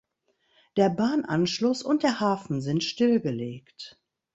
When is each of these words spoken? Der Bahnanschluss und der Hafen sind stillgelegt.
Der 0.77 0.89
Bahnanschluss 0.89 1.83
und 1.83 2.01
der 2.01 2.19
Hafen 2.19 2.59
sind 2.59 2.83
stillgelegt. 2.83 3.99